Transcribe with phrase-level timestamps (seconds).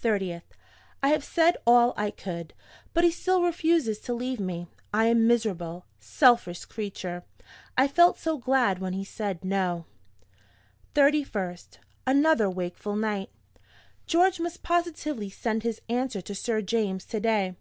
[0.00, 0.44] "30th.
[1.02, 2.54] I have said all I could;
[2.94, 4.68] but he still refuses to leave me.
[4.94, 7.24] I am a miserable, selfish creature.
[7.76, 9.86] I felt so glad when he said No.
[10.94, 11.78] "31st.
[12.06, 13.30] Another wakeful night.
[14.06, 17.56] George must positively send his answer to Sir James to day.